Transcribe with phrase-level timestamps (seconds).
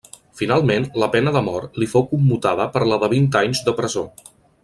[0.39, 4.07] Finalment la pena de mort li fou commutada per la de vint anys de presó.